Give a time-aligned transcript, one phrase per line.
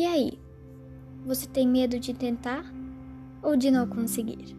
[0.00, 0.40] E aí?
[1.26, 2.64] Você tem medo de tentar
[3.42, 4.56] ou de não conseguir?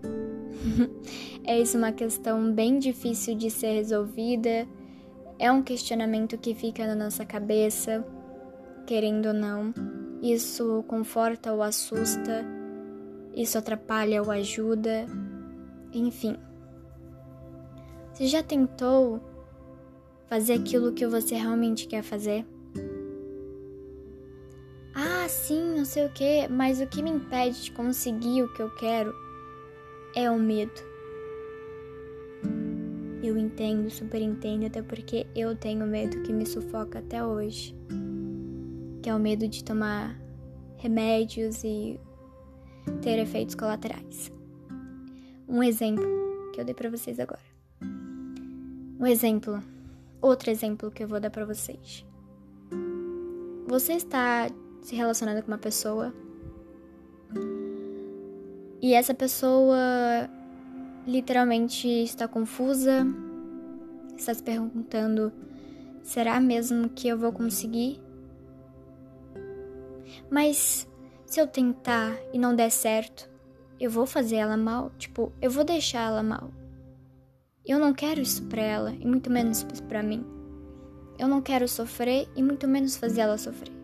[1.44, 4.66] é isso uma questão bem difícil de ser resolvida.
[5.38, 8.02] É um questionamento que fica na nossa cabeça,
[8.86, 9.74] querendo ou não.
[10.22, 12.42] Isso conforta ou assusta,
[13.34, 15.04] isso atrapalha ou ajuda,
[15.92, 16.34] enfim.
[18.14, 19.20] Você já tentou
[20.28, 22.46] fazer aquilo que você realmente quer fazer?
[25.30, 28.70] Sim, não sei o que, mas o que me impede de conseguir o que eu
[28.74, 29.14] quero
[30.14, 30.82] é o medo.
[33.22, 37.76] Eu entendo, super entendo, até porque eu tenho medo que me sufoca até hoje.
[39.02, 40.20] Que é o medo de tomar
[40.76, 42.00] remédios e
[43.00, 44.32] ter efeitos colaterais.
[45.48, 46.04] Um exemplo
[46.52, 47.40] que eu dei para vocês agora.
[48.98, 49.62] Um exemplo
[50.20, 52.04] Outro exemplo que eu vou dar para vocês.
[53.66, 54.50] Você está
[54.82, 56.12] se relacionando com uma pessoa
[58.82, 59.76] e essa pessoa
[61.06, 63.06] literalmente está confusa,
[64.16, 65.30] está se perguntando:
[66.02, 68.00] será mesmo que eu vou conseguir?
[70.30, 70.88] Mas
[71.26, 73.28] se eu tentar e não der certo,
[73.78, 74.90] eu vou fazer ela mal?
[74.98, 76.50] Tipo, eu vou deixar ela mal.
[77.66, 80.24] Eu não quero isso para ela e muito menos para mim.
[81.18, 83.79] Eu não quero sofrer e muito menos fazer ela sofrer.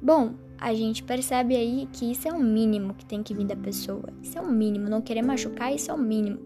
[0.00, 3.56] Bom, a gente percebe aí que isso é o mínimo que tem que vir da
[3.56, 4.08] pessoa.
[4.22, 4.88] Isso é o mínimo.
[4.88, 6.38] Não querer machucar, isso é o mínimo.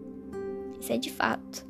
[0.79, 1.65] Isso é de fato.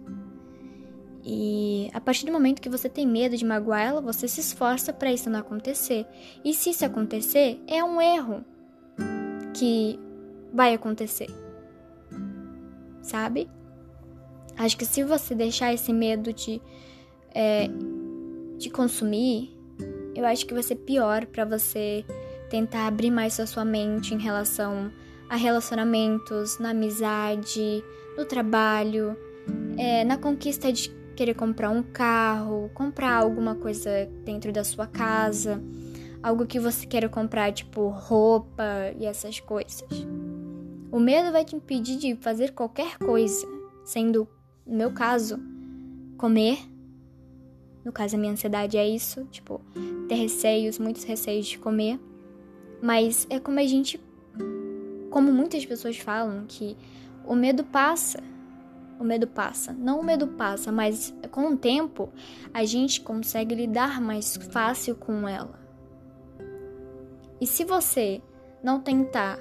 [1.23, 4.91] E a partir do momento que você tem medo de magoar ela, você se esforça
[4.91, 6.05] para isso não acontecer.
[6.43, 8.43] E se isso acontecer, é um erro
[9.53, 9.99] que
[10.51, 11.29] vai acontecer.
[13.01, 13.47] Sabe?
[14.57, 16.61] Acho que se você deixar esse medo de,
[17.33, 17.67] é,
[18.57, 19.55] de consumir,
[20.15, 22.05] eu acho que vai ser pior para você
[22.49, 24.91] tentar abrir mais a sua mente em relação
[25.29, 27.81] a relacionamentos, na amizade,
[28.17, 29.15] no trabalho,
[29.77, 33.89] é, na conquista de querer comprar um carro, comprar alguma coisa
[34.25, 35.61] dentro da sua casa,
[36.21, 38.63] algo que você queira comprar, tipo roupa
[38.99, 39.85] e essas coisas.
[40.91, 43.47] O medo vai te impedir de fazer qualquer coisa,
[43.85, 44.27] sendo
[44.65, 45.39] no meu caso,
[46.17, 46.59] comer.
[47.83, 49.59] No caso, a minha ansiedade é isso, tipo,
[50.11, 51.97] ter receios, muitos receios de comer.
[52.81, 53.97] Mas é como a gente.
[55.09, 56.75] Como muitas pessoas falam, que
[57.25, 58.21] o medo passa.
[58.99, 59.71] O medo passa.
[59.71, 62.09] Não o medo passa, mas com o tempo
[62.53, 65.57] a gente consegue lidar mais fácil com ela.
[67.39, 68.21] E se você
[68.61, 69.39] não tentar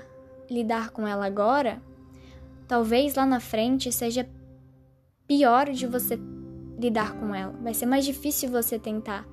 [0.49, 1.83] lidar com ela agora,
[2.69, 4.29] talvez lá na frente seja
[5.27, 6.17] pior de você
[6.79, 7.53] lidar com ela.
[7.61, 9.27] Vai ser mais difícil você tentar,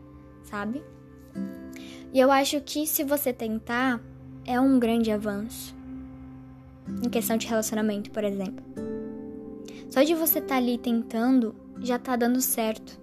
[0.43, 0.83] sabe?
[2.13, 4.01] E eu acho que se você tentar,
[4.45, 5.75] é um grande avanço.
[7.03, 8.63] Em questão de relacionamento, por exemplo.
[9.89, 12.99] Só de você estar tá ali tentando, já tá dando certo.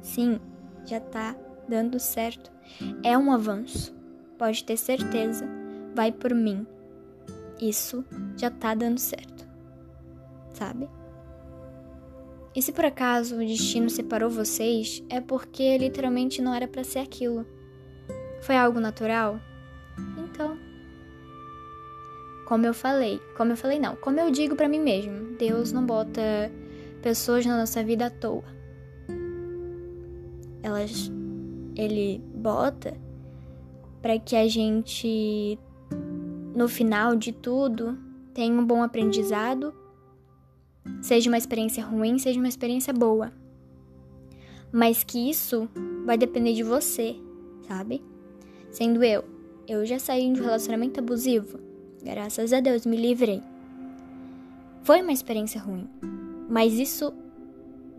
[0.00, 0.40] Sim,
[0.84, 1.36] já tá
[1.68, 2.50] dando certo.
[3.02, 3.94] É um avanço.
[4.38, 5.46] Pode ter certeza.
[5.94, 6.66] Vai por mim.
[7.60, 8.04] Isso
[8.36, 9.38] já tá dando certo
[10.58, 10.88] sabe?
[12.54, 17.00] E se por acaso o destino separou vocês, é porque literalmente não era para ser
[17.00, 17.46] aquilo.
[18.40, 19.40] Foi algo natural?
[20.16, 20.58] Então,
[22.46, 25.84] como eu falei, como eu falei não, como eu digo para mim mesmo, Deus não
[25.84, 26.50] bota
[27.02, 28.44] pessoas na nossa vida à toa.
[30.62, 31.10] Elas
[31.76, 32.96] ele bota
[34.02, 35.58] para que a gente
[36.54, 37.96] no final de tudo
[38.34, 39.72] tenha um bom aprendizado
[41.02, 43.32] Seja uma experiência ruim, seja uma experiência boa.
[44.72, 45.68] Mas que isso
[46.04, 47.16] vai depender de você,
[47.66, 48.02] sabe?
[48.70, 49.24] Sendo eu,
[49.66, 51.58] eu já saí de um relacionamento abusivo.
[52.02, 53.42] Graças a Deus me livrei.
[54.82, 55.88] Foi uma experiência ruim,
[56.48, 57.12] mas isso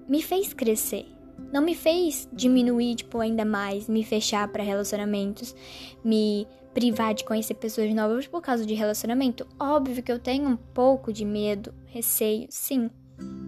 [0.07, 1.05] me fez crescer.
[1.53, 5.55] Não me fez diminuir, tipo, ainda mais, me fechar para relacionamentos,
[6.03, 9.47] me privar de conhecer pessoas novas por causa de relacionamento?
[9.59, 12.89] Óbvio que eu tenho um pouco de medo, receio, sim.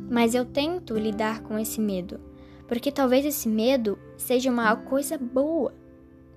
[0.09, 2.19] Mas eu tento lidar com esse medo.
[2.67, 5.73] Porque talvez esse medo seja uma coisa boa,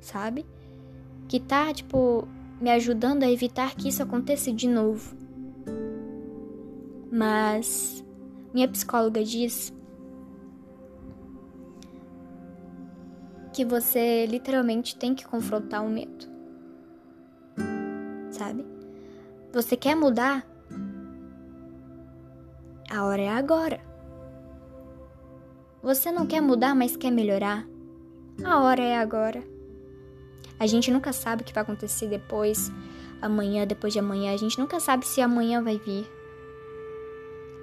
[0.01, 0.45] sabe?
[1.29, 2.29] Que tá, tipo,
[2.61, 5.17] me ajudando a evitar que isso aconteça de novo.
[7.11, 8.05] Mas
[8.53, 9.73] minha psicóloga diz
[13.53, 16.34] que você literalmente tem que confrontar o medo
[18.35, 18.67] sabe?
[19.53, 20.45] Você quer mudar?
[22.91, 23.81] A hora é agora.
[25.83, 27.67] Você não quer mudar, mas quer melhorar?
[28.45, 29.43] A hora é agora.
[30.59, 32.71] A gente nunca sabe o que vai acontecer depois,
[33.21, 34.33] amanhã, depois de amanhã.
[34.33, 36.07] A gente nunca sabe se amanhã vai vir.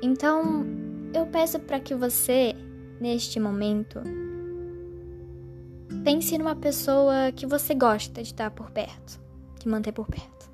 [0.02, 0.66] Então,
[1.14, 2.56] eu peço para que você,
[3.00, 4.02] neste momento,
[6.04, 9.20] pense numa pessoa que você gosta de estar por perto,
[9.60, 10.51] que manter por perto.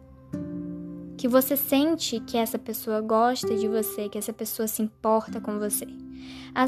[1.18, 5.58] Que você sente que essa pessoa gosta de você, que essa pessoa se importa com
[5.58, 5.88] você.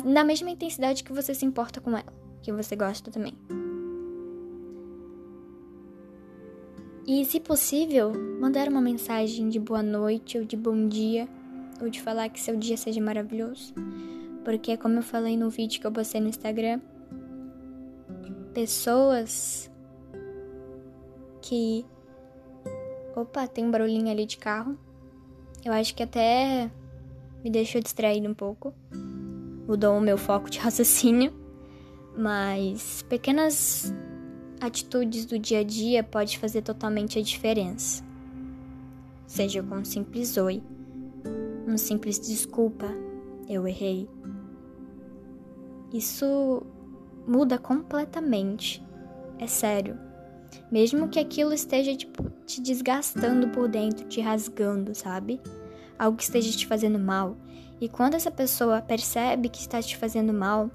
[0.03, 3.33] Na mesma intensidade que você se importa com ela, que você gosta também.
[7.05, 11.27] E, se possível, mandar uma mensagem de boa noite ou de bom dia,
[11.81, 13.73] ou de falar que seu dia seja maravilhoso.
[14.43, 16.79] Porque, como eu falei no vídeo que eu postei no Instagram,
[18.53, 19.71] pessoas
[21.41, 21.85] que.
[23.15, 24.77] Opa, tem um barulhinho ali de carro.
[25.63, 26.69] Eu acho que até
[27.43, 28.73] me deixou distraído um pouco.
[29.67, 31.33] Mudou o meu foco de raciocínio.
[32.17, 33.93] Mas pequenas
[34.59, 38.03] atitudes do dia a dia pode fazer totalmente a diferença.
[39.25, 40.61] Seja com um simples oi,
[41.67, 42.87] um simples desculpa,
[43.47, 44.09] eu errei.
[45.93, 46.63] Isso
[47.27, 48.83] muda completamente.
[49.37, 49.97] É sério.
[50.71, 55.39] Mesmo que aquilo esteja tipo, te desgastando por dentro, te rasgando, sabe?
[55.97, 57.37] Algo que esteja te fazendo mal.
[57.81, 60.69] E quando essa pessoa percebe que está te fazendo mal,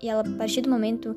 [0.00, 1.16] e ela, a partir do momento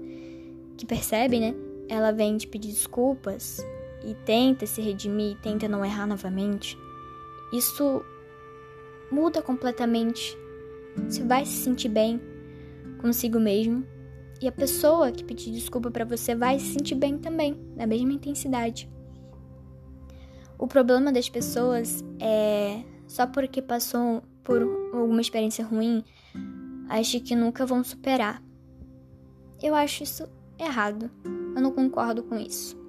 [0.77, 1.53] que percebe, né?
[1.91, 3.59] ela vem te pedir desculpas
[4.05, 6.77] e tenta se redimir, tenta não errar novamente,
[7.51, 8.01] isso
[9.11, 10.37] muda completamente.
[11.09, 12.21] Você vai se sentir bem
[13.01, 13.85] consigo mesmo
[14.41, 18.13] e a pessoa que pedir desculpa para você vai se sentir bem também, na mesma
[18.13, 18.87] intensidade.
[20.57, 24.61] O problema das pessoas é só porque passou por
[24.93, 26.03] alguma experiência ruim,
[26.87, 28.41] acha que nunca vão superar.
[29.61, 30.29] Eu acho isso
[30.59, 31.09] errado.
[31.25, 32.79] Eu não concordo com isso.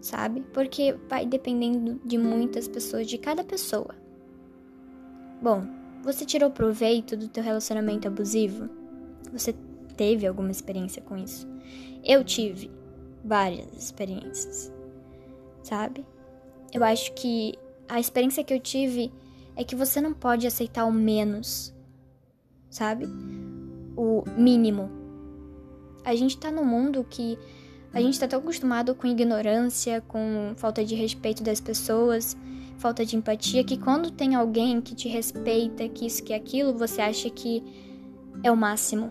[0.00, 0.40] Sabe?
[0.52, 3.94] Porque vai dependendo de muitas pessoas, de cada pessoa.
[5.42, 5.66] Bom,
[6.02, 8.70] você tirou proveito do teu relacionamento abusivo?
[9.30, 9.54] Você
[9.94, 11.46] teve alguma experiência com isso?
[12.02, 12.70] Eu tive
[13.26, 14.72] várias experiências.
[15.62, 16.06] Sabe?
[16.72, 17.54] Eu acho que
[17.88, 19.12] a experiência que eu tive
[19.56, 21.74] é que você não pode aceitar o menos,
[22.70, 23.06] sabe?
[23.96, 24.90] O mínimo.
[26.04, 27.36] A gente tá num mundo que
[27.92, 32.36] a gente está tão acostumado com ignorância, com falta de respeito das pessoas,
[32.78, 37.00] falta de empatia, que quando tem alguém que te respeita, que isso, que aquilo, você
[37.00, 37.64] acha que
[38.44, 39.10] é o máximo.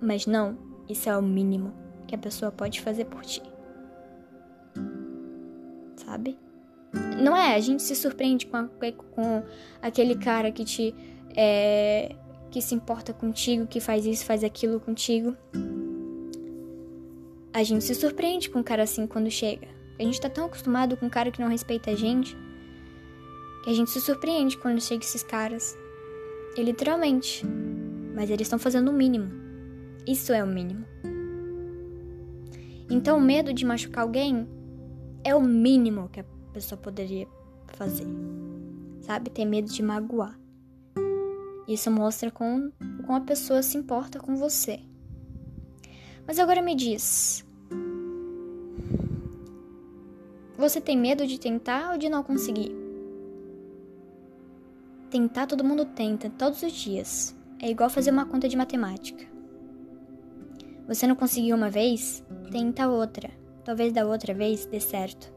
[0.00, 0.58] Mas não,
[0.88, 1.83] isso é o mínimo
[2.14, 3.42] que a pessoa pode fazer por ti.
[5.96, 6.38] Sabe?
[7.20, 7.54] Não é?
[7.54, 8.68] A gente se surpreende com, a,
[9.10, 9.42] com
[9.82, 10.94] aquele cara que te.
[11.36, 12.14] É,
[12.50, 15.36] que se importa contigo, que faz isso, faz aquilo contigo.
[17.52, 19.66] A gente se surpreende com um cara assim quando chega.
[19.98, 22.36] A gente tá tão acostumado com um cara que não respeita a gente
[23.64, 25.76] que a gente se surpreende quando chega esses caras.
[26.54, 27.44] E literalmente.
[28.14, 29.32] Mas eles estão fazendo o mínimo.
[30.06, 30.84] Isso é o mínimo.
[32.90, 34.48] Então, o medo de machucar alguém
[35.22, 37.26] é o mínimo que a pessoa poderia
[37.68, 38.06] fazer.
[39.00, 39.30] Sabe?
[39.30, 40.38] Ter medo de magoar.
[41.66, 42.72] Isso mostra como
[43.08, 44.80] a pessoa se importa com você.
[46.26, 47.44] Mas agora me diz:
[50.56, 52.74] você tem medo de tentar ou de não conseguir?
[55.10, 57.34] Tentar todo mundo tenta, todos os dias.
[57.60, 59.33] É igual fazer uma conta de matemática.
[60.86, 62.24] Você não conseguiu uma vez?
[62.50, 63.30] Tenta outra.
[63.64, 65.32] Talvez da outra vez dê certo.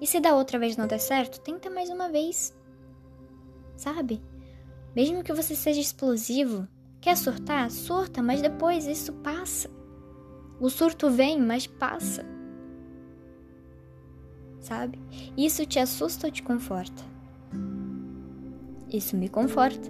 [0.00, 2.56] E se da outra vez não der certo, tenta mais uma vez.
[3.76, 4.22] Sabe?
[4.96, 6.66] Mesmo que você seja explosivo,
[7.00, 7.70] quer surtar?
[7.70, 9.70] Surta, mas depois isso passa.
[10.58, 12.24] O surto vem, mas passa.
[14.60, 14.98] Sabe?
[15.36, 17.02] Isso te assusta ou te conforta?
[18.92, 19.88] Isso me conforta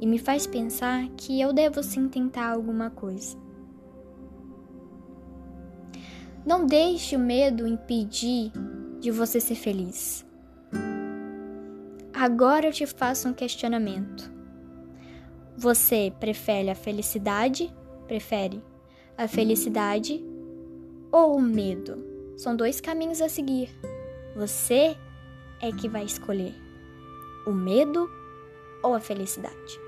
[0.00, 3.36] e me faz pensar que eu devo sim tentar alguma coisa.
[6.44, 8.50] Não deixe o medo impedir
[8.98, 10.24] de você ser feliz.
[12.14, 14.30] Agora eu te faço um questionamento.
[15.56, 17.72] Você prefere a felicidade?
[18.06, 18.62] Prefere
[19.16, 20.24] a felicidade
[21.12, 22.02] ou o medo.
[22.36, 23.68] São dois caminhos a seguir.
[24.34, 24.96] Você
[25.60, 26.54] é que vai escolher
[27.46, 28.10] o medo
[28.82, 29.80] ou a felicidade.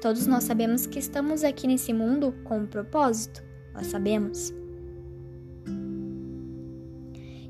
[0.00, 3.42] Todos nós sabemos que estamos aqui nesse mundo com um propósito,
[3.72, 4.52] nós sabemos.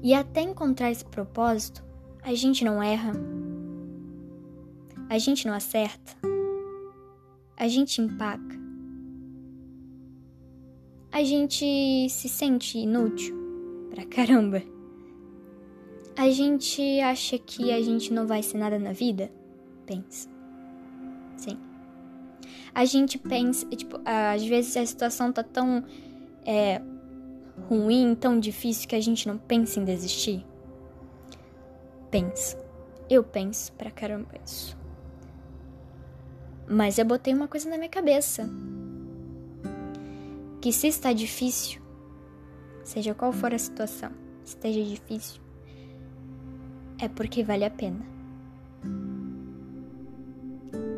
[0.03, 1.85] E até encontrar esse propósito,
[2.23, 3.13] a gente não erra,
[5.09, 6.17] a gente não acerta,
[7.57, 8.57] a gente empaca,
[11.11, 13.37] a gente se sente inútil
[13.91, 14.63] pra caramba.
[16.17, 19.31] A gente acha que a gente não vai ser nada na vida?
[19.87, 20.29] Pensa.
[21.37, 21.57] Sim.
[22.75, 25.85] A gente pensa, tipo, às vezes a situação tá tão
[26.45, 26.83] é,
[27.69, 30.45] ruim, tão difícil que a gente não pensa em desistir.
[32.11, 32.57] Pensa.
[33.11, 34.77] Eu penso pra caramba isso.
[36.67, 38.49] Mas eu botei uma coisa na minha cabeça.
[40.61, 41.81] Que se está difícil,
[42.83, 44.11] seja qual for a situação,
[44.45, 45.41] esteja difícil,
[47.01, 48.05] é porque vale a pena.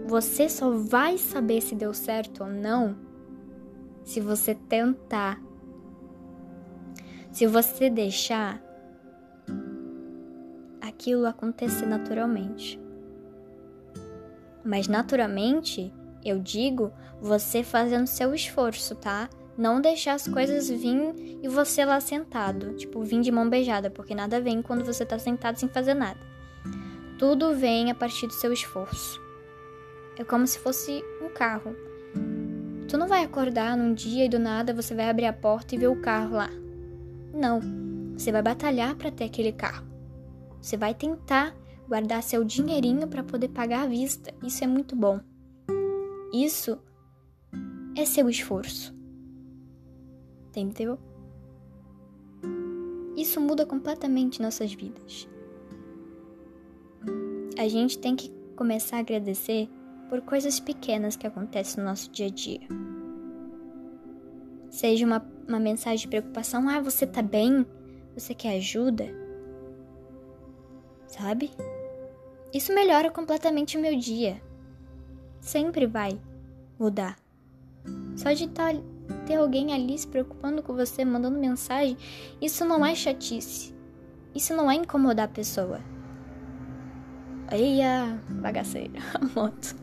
[0.07, 2.97] Você só vai saber se deu certo ou não
[4.03, 5.41] se você tentar.
[7.33, 8.61] Se você deixar
[10.81, 12.79] aquilo acontecer naturalmente.
[14.65, 15.93] Mas naturalmente,
[16.25, 19.31] eu digo, você fazendo seu esforço, tá?
[19.57, 24.15] Não deixar as coisas vir e você lá sentado, tipo, vir de mão beijada, porque
[24.15, 26.21] nada vem quando você tá sentado sem fazer nada.
[27.19, 29.21] Tudo vem a partir do seu esforço.
[30.19, 31.75] É como se fosse um carro.
[32.89, 35.79] Tu não vai acordar num dia e do nada você vai abrir a porta e
[35.79, 36.51] ver o carro lá.
[37.33, 37.61] Não.
[38.15, 39.87] Você vai batalhar para ter aquele carro.
[40.61, 41.57] Você vai tentar
[41.89, 44.33] guardar seu dinheirinho para poder pagar à vista.
[44.43, 45.21] Isso é muito bom.
[46.33, 46.79] Isso
[47.97, 48.95] é seu esforço.
[50.49, 50.99] Entendeu?
[53.17, 55.29] Isso muda completamente nossas vidas.
[57.59, 59.69] A gente tem que começar a agradecer
[60.09, 62.61] por coisas pequenas que acontecem no nosso dia a dia.
[64.71, 67.67] Seja uma, uma mensagem de preocupação: ah, você tá bem?
[68.15, 69.07] Você quer ajuda?
[71.07, 71.51] Sabe?
[72.53, 74.41] Isso melhora completamente o meu dia.
[75.41, 76.21] Sempre vai
[76.79, 77.17] mudar.
[78.17, 78.73] Só de tá,
[79.27, 81.97] ter alguém ali se preocupando com você, mandando mensagem,
[82.41, 83.75] isso não é chatice.
[84.35, 85.81] Isso não é incomodar a pessoa.
[87.51, 89.01] Eia, bagaceira,
[89.35, 89.75] moto.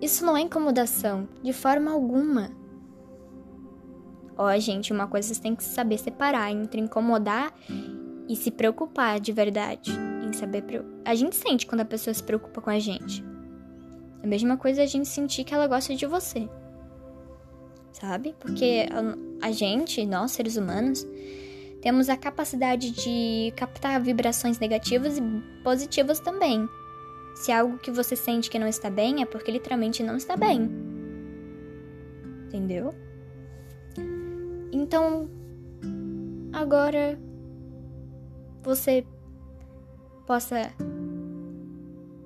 [0.00, 2.50] Isso não é incomodação, de forma alguma.
[4.38, 7.52] Ó, gente, uma coisa vocês têm que saber separar entre incomodar
[8.28, 9.90] e se preocupar de verdade
[10.24, 10.64] em saber.
[11.04, 13.24] A gente sente quando a pessoa se preocupa com a gente.
[14.22, 16.48] A mesma coisa a gente sentir que ela gosta de você.
[17.92, 18.32] Sabe?
[18.38, 18.86] Porque
[19.42, 21.04] a, gente, nós seres humanos,
[21.82, 25.22] temos a capacidade de captar vibrações negativas e
[25.64, 26.68] positivas também.
[27.34, 30.70] Se algo que você sente que não está bem, é porque literalmente não está bem.
[32.46, 32.94] Entendeu?
[34.72, 35.28] Então,
[36.52, 37.18] agora
[38.62, 39.06] você
[40.26, 40.72] possa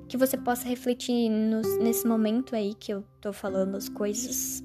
[0.08, 4.62] que você possa refletir nos, nesse momento aí que eu tô falando as coisas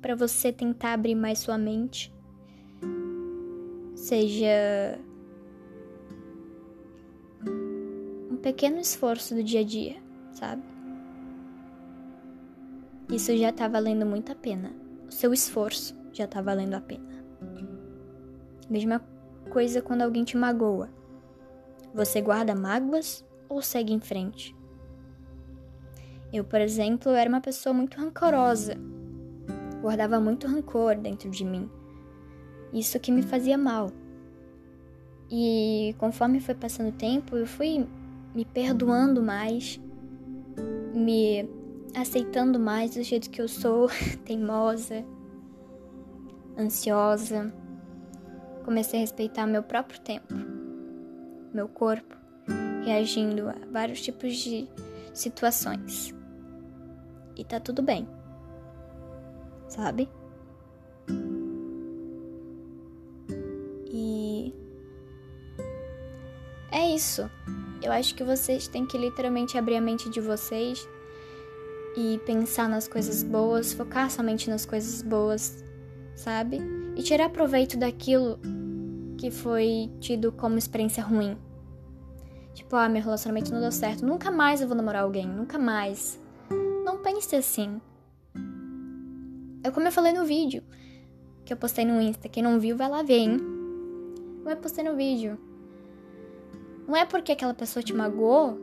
[0.00, 2.14] para você tentar abrir mais sua mente
[3.94, 4.98] seja
[8.30, 9.96] um pequeno esforço do dia a dia,
[10.32, 10.62] sabe?
[13.10, 14.72] Isso já tá valendo muito a pena.
[15.08, 17.24] O seu esforço já tá valendo a pena.
[18.68, 19.00] Mesma
[19.50, 20.88] coisa quando alguém te magoa.
[21.94, 24.54] Você guarda mágoas ou segue em frente?
[26.32, 28.74] Eu, por exemplo, era uma pessoa muito rancorosa.
[29.80, 31.70] Guardava muito rancor dentro de mim.
[32.72, 33.90] Isso que me fazia mal.
[35.30, 37.86] E conforme foi passando o tempo, eu fui
[38.34, 39.80] me perdoando mais,
[40.94, 41.48] me
[41.94, 43.88] aceitando mais do jeito que eu sou,
[44.24, 45.04] teimosa,
[46.58, 47.52] ansiosa.
[48.64, 50.56] Comecei a respeitar meu próprio tempo
[51.56, 52.14] meu corpo,
[52.84, 54.68] reagindo a vários tipos de
[55.14, 56.14] situações.
[57.34, 58.06] E tá tudo bem.
[59.68, 60.08] Sabe?
[63.90, 64.54] E
[66.70, 67.28] é isso.
[67.82, 70.86] Eu acho que vocês têm que literalmente abrir a mente de vocês
[71.96, 75.64] e pensar nas coisas boas, focar somente nas coisas boas,
[76.16, 76.58] sabe?
[76.96, 78.40] E tirar proveito daquilo
[79.16, 81.36] que foi tido como experiência ruim.
[82.54, 84.04] Tipo, ah, meu relacionamento não deu certo.
[84.04, 85.26] Nunca mais eu vou namorar alguém.
[85.26, 86.18] Nunca mais.
[86.84, 87.80] Não pense assim.
[89.62, 90.62] É como eu falei no vídeo
[91.44, 92.28] que eu postei no Insta.
[92.28, 93.38] Quem não viu, vai lá ver, hein?
[94.44, 95.38] Eu postei no vídeo.
[96.88, 98.58] Não é porque aquela pessoa te magoou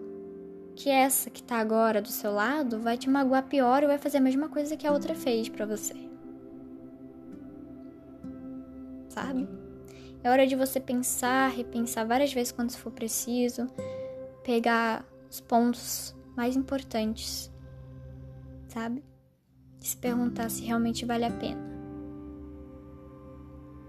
[0.76, 4.18] que essa que tá agora do seu lado vai te magoar pior e vai fazer
[4.18, 6.13] a mesma coisa que a outra fez para você.
[9.14, 9.48] Sabe?
[10.24, 13.68] É hora de você pensar, repensar várias vezes quando for preciso,
[14.44, 17.52] pegar os pontos mais importantes,
[18.70, 19.04] sabe?
[19.84, 21.62] de se perguntar se realmente vale a pena.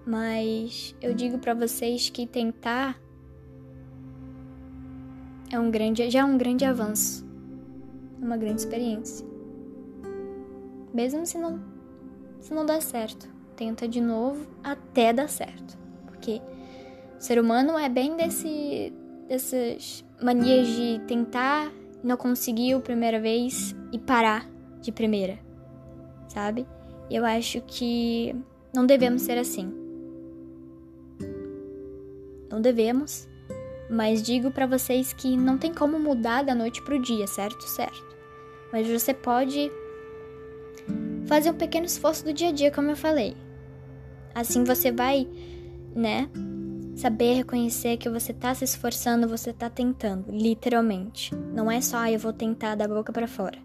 [0.05, 3.01] Mas eu digo para vocês que tentar
[5.51, 7.25] é um grande, já é um grande avanço.
[8.21, 9.25] É uma grande experiência.
[10.93, 11.63] Mesmo se não
[12.41, 15.79] se não der certo, tenta de novo até dar certo.
[16.07, 16.41] Porque
[17.19, 18.93] o ser humano é bem desse
[19.29, 24.49] dessas manias de tentar, não conseguiu primeira vez e parar
[24.81, 25.39] de primeira.
[26.29, 26.67] Sabe?
[27.11, 28.35] Eu acho que
[28.75, 29.73] não devemos ser assim.
[32.51, 33.29] Não devemos,
[33.91, 37.63] mas digo para vocês que não tem como mudar da noite pro dia, certo?
[37.63, 38.15] Certo.
[38.73, 39.71] Mas você pode
[41.27, 43.37] fazer um pequeno esforço do dia a dia, como eu falei.
[44.35, 45.29] Assim você vai,
[45.95, 46.29] né,
[46.97, 51.35] saber reconhecer que você tá se esforçando, você tá tentando, literalmente.
[51.35, 53.59] Não é só ah, eu vou tentar da boca para fora.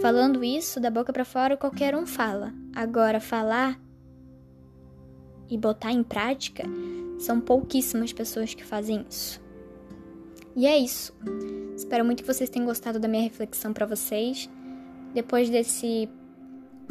[0.00, 2.52] Falando isso da boca para fora, qualquer um fala.
[2.74, 3.80] Agora falar
[5.48, 6.62] e botar em prática
[7.18, 9.40] são pouquíssimas pessoas que fazem isso.
[10.56, 11.12] E é isso.
[11.76, 14.48] Espero muito que vocês tenham gostado da minha reflexão para vocês.
[15.14, 16.08] Depois desse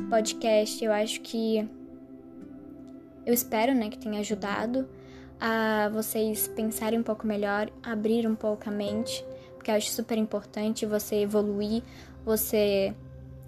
[0.09, 1.67] podcast, eu acho que
[3.29, 4.89] eu espero, né, que tenha ajudado
[5.39, 10.17] a vocês pensarem um pouco melhor, abrir um pouco a mente, porque eu acho super
[10.17, 11.83] importante você evoluir,
[12.25, 12.91] você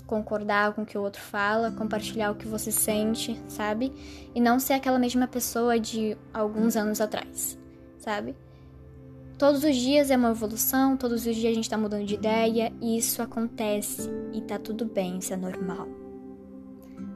[0.06, 3.92] concordar com o que o outro fala, compartilhar o que você sente, sabe?
[4.36, 7.58] E não ser aquela mesma pessoa de alguns anos atrás,
[7.98, 8.36] sabe?
[9.36, 12.72] Todos os dias é uma evolução, todos os dias a gente tá mudando de ideia
[12.80, 16.01] e isso acontece e tá tudo bem, isso é normal.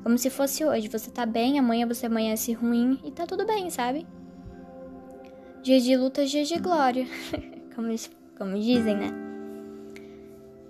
[0.06, 3.72] Como se fosse hoje, você tá bem, amanhã você amanhece ruim e tá tudo bem,
[3.72, 4.06] sabe?
[5.64, 7.08] Dias de luta, dias de glória,
[7.76, 7.88] como,
[8.38, 9.08] como dizem, né?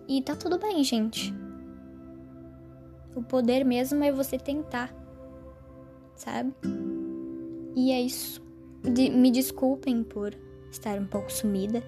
[0.07, 1.35] E tá tudo bem, gente.
[3.13, 4.95] O poder mesmo é você tentar,
[6.15, 6.53] sabe?
[7.75, 8.41] E é isso.
[8.81, 10.33] De, me desculpem por
[10.71, 11.83] estar um pouco sumida,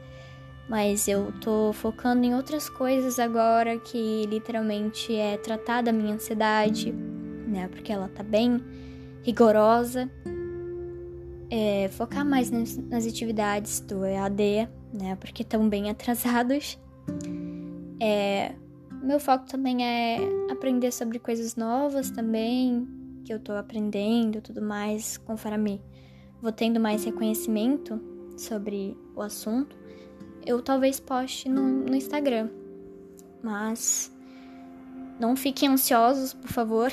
[0.68, 6.94] mas eu tô focando em outras coisas agora que literalmente é tratar da minha ansiedade,
[7.48, 7.68] né?
[7.68, 8.62] Porque ela tá bem
[9.24, 10.10] rigorosa.
[11.50, 15.16] É, focar mais nas, nas atividades do EAD, né?
[15.16, 16.78] Porque estão bem atrasados.
[18.00, 18.54] É,
[19.02, 20.20] meu foco também é
[20.52, 22.88] aprender sobre coisas novas também,
[23.24, 25.82] que eu tô aprendendo tudo mais, conforme
[26.42, 28.00] vou tendo mais reconhecimento
[28.38, 29.76] sobre o assunto,
[30.46, 32.50] eu talvez poste no, no Instagram.
[33.44, 34.12] Mas
[35.20, 36.92] não fiquem ansiosos, por favor.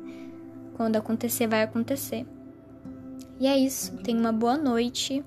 [0.76, 2.26] Quando acontecer, vai acontecer.
[3.40, 3.96] E é isso.
[3.98, 5.24] Tenha uma boa noite.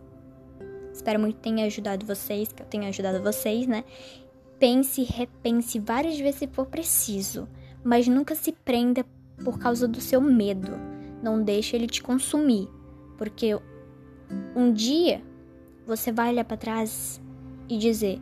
[0.94, 3.84] Espero muito que tenha ajudado vocês, que eu tenha ajudado vocês, né?
[4.60, 7.48] Pense repense várias vezes se for preciso,
[7.84, 9.04] mas nunca se prenda
[9.44, 10.72] por causa do seu medo.
[11.24, 12.68] Não deixe ele te consumir,
[13.18, 13.58] porque
[14.56, 15.22] um dia
[15.86, 17.20] você vai olhar para trás
[17.68, 18.22] e dizer: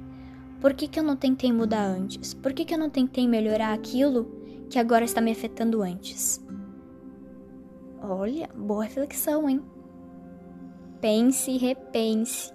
[0.59, 2.33] por que, que eu não tentei mudar antes?
[2.33, 4.25] Por que, que eu não tentei melhorar aquilo
[4.69, 6.43] que agora está me afetando antes?
[8.01, 9.61] Olha, boa reflexão, hein?
[11.01, 12.51] Pense e repense,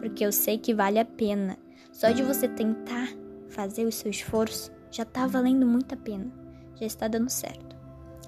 [0.00, 1.58] porque eu sei que vale a pena.
[1.92, 3.08] Só de você tentar
[3.48, 6.30] fazer o seu esforço já tá valendo muito a pena,
[6.74, 7.74] já está dando certo.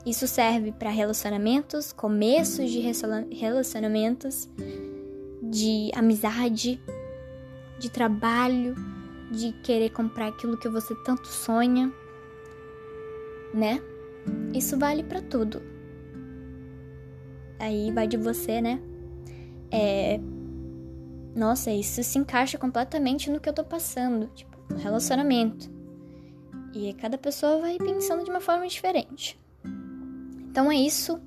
[0.07, 2.81] Isso serve para relacionamentos, começos de
[3.33, 4.49] relacionamentos,
[5.43, 6.81] de amizade,
[7.79, 8.75] de trabalho,
[9.31, 11.93] de querer comprar aquilo que você tanto sonha,
[13.53, 13.81] né?
[14.55, 15.63] Isso vale para tudo.
[17.59, 18.81] Aí vai de você, né?
[19.71, 20.21] É,
[21.35, 25.71] nossa, isso se encaixa completamente no que eu tô passando, tipo, no relacionamento.
[26.73, 29.39] E cada pessoa vai pensando de uma forma diferente.
[30.51, 31.21] Então é isso.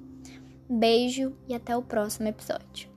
[0.70, 2.90] Beijo e até o próximo episódio.